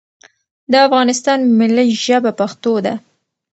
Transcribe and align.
دا 0.71 0.79
افغانستان 0.89 1.39
ملی 1.59 1.87
ژبه 2.03 2.31
پښتو 2.39 2.73
ده 2.85 2.93